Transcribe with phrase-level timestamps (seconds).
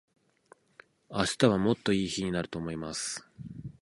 [1.11, 3.23] 明日はもっと良い日になると思います。